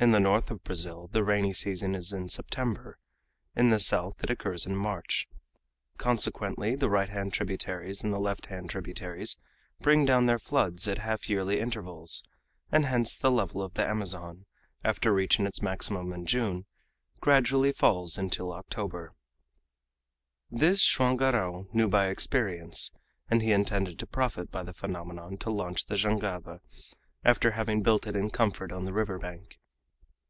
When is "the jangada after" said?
25.86-27.52